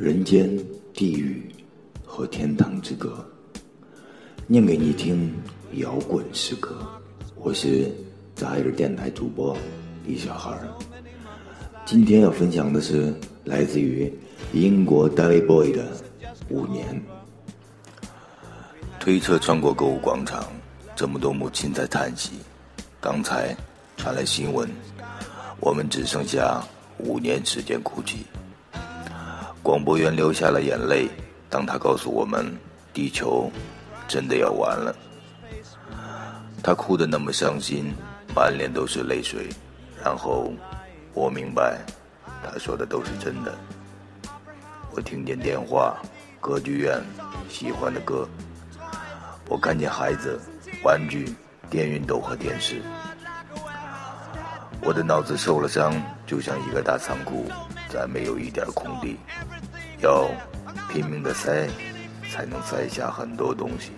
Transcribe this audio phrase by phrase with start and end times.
[0.00, 0.48] 人间、
[0.94, 1.44] 地狱
[2.06, 3.22] 和天堂之歌，
[4.46, 5.30] 念给你听
[5.74, 6.74] 摇滚诗歌。
[7.34, 7.92] 我是
[8.34, 9.54] 杂音电台主播
[10.06, 10.58] 李小孩。
[11.84, 13.12] 今天要分享的是
[13.44, 14.10] 来自于
[14.54, 15.84] 英国 David Boy 的
[16.48, 16.86] 《五年》。
[18.98, 20.46] 推车穿过购物广场，
[20.96, 22.38] 这么多母亲在叹息。
[23.02, 23.54] 刚才
[23.98, 24.66] 传来新闻，
[25.60, 28.24] 我们只剩下五年时间哭泣。
[29.62, 31.08] 广播员流下了眼泪，
[31.48, 32.50] 当他告诉我们，
[32.92, 33.50] 地球
[34.08, 34.94] 真的要完了。
[36.62, 37.92] 他哭得那么伤心，
[38.34, 39.48] 满脸都是泪水。
[40.02, 40.50] 然后，
[41.12, 41.78] 我明白，
[42.42, 43.54] 他说的都是真的。
[44.92, 45.96] 我听见电话、
[46.40, 46.98] 歌剧院、
[47.48, 48.26] 喜欢的歌，
[49.46, 50.40] 我看见孩子、
[50.82, 51.34] 玩具、
[51.68, 52.80] 电熨斗和电视。
[54.82, 55.94] 我的脑子受了伤，
[56.26, 57.44] 就像一个大仓库。
[57.90, 59.18] 再没有一点空地，
[59.98, 60.30] 要
[60.88, 61.68] 拼命的塞，
[62.30, 63.90] 才能塞下很多东西。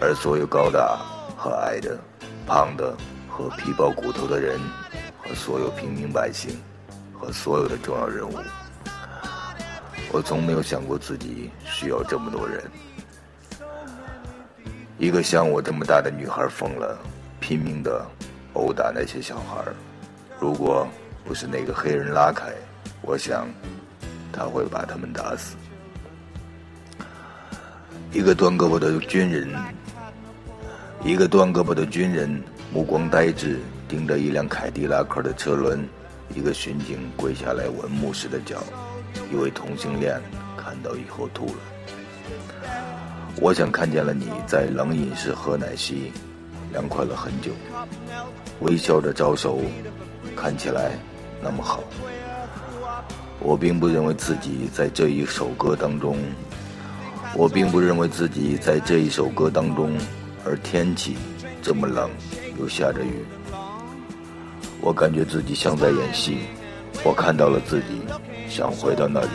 [0.00, 0.98] 而所有高大
[1.36, 1.96] 和矮的、
[2.48, 2.96] 胖的
[3.28, 4.58] 和皮包骨头的人，
[5.22, 6.60] 和所有平民百姓，
[7.12, 8.34] 和所有的重要人物，
[10.10, 12.68] 我从没有想过自己需要这么多人。
[14.98, 16.98] 一个像我这么大的女孩疯了，
[17.38, 18.04] 拼命的
[18.54, 19.64] 殴打那些小孩。
[20.40, 20.88] 如果。
[21.30, 22.52] 不是那个黑人拉开，
[23.02, 23.46] 我想
[24.32, 25.54] 他会把他们打死。
[28.10, 29.48] 一个断胳膊的军人，
[31.04, 32.42] 一个断胳膊的军人，
[32.74, 35.88] 目光呆滞，盯着一辆凯迪拉克的车轮。
[36.34, 38.60] 一个巡警跪下来闻牧师的脚。
[39.32, 40.20] 一位同性恋
[40.56, 41.60] 看到以后吐了。
[43.36, 46.10] 我想看见了你在冷饮室喝奶昔，
[46.72, 47.52] 凉快了很久，
[48.62, 49.60] 微笑着招手，
[50.34, 50.90] 看起来。
[51.42, 51.82] 那么好，
[53.38, 56.18] 我并不认为自己在这一首歌当中，
[57.34, 59.96] 我并不认为自己在这一首歌当中，
[60.44, 61.16] 而天气
[61.62, 62.10] 这么冷，
[62.58, 63.24] 又下着雨，
[64.80, 66.40] 我感觉自己像在演戏，
[67.02, 68.02] 我看到了自己，
[68.48, 69.28] 想回到那里。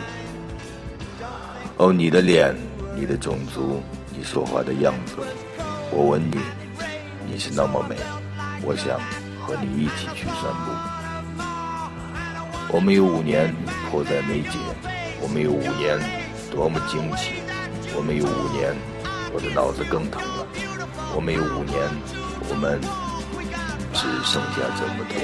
[1.78, 2.54] 哦，你的脸，
[2.94, 3.82] 你的种族，
[4.16, 5.16] 你说话的样子，
[5.90, 6.38] 我吻你，
[7.30, 7.96] 你是那么美，
[8.62, 8.98] 我想
[9.40, 10.95] 和你一起去散步。
[12.68, 13.54] 我们有五年
[13.90, 14.58] 迫在眉睫，
[15.20, 15.98] 我们有五年
[16.50, 17.34] 多么惊奇，
[17.96, 18.74] 我们有五年
[19.32, 20.46] 我的脑子更疼了，
[21.14, 21.78] 我们有五年，
[22.50, 22.80] 我们
[23.94, 25.14] 只剩下这么多。